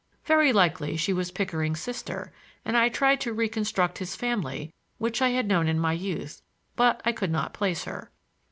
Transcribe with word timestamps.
Very 0.25 0.51
likely 0.51 0.97
she 0.97 1.13
was 1.13 1.29
Pickering's 1.29 1.79
sister, 1.79 2.33
and 2.65 2.75
I 2.75 2.89
tried 2.89 3.21
to 3.21 3.33
reconstruct 3.33 3.99
his 3.99 4.15
family, 4.15 4.73
which 4.97 5.21
I 5.21 5.29
had 5.29 5.47
known 5.47 5.67
in 5.67 5.77
my 5.77 5.93
youth; 5.93 6.41
but 6.75 7.01
I 7.05 7.11
could 7.11 7.29
not 7.29 7.53
place 7.53 7.83
her. 7.83 8.09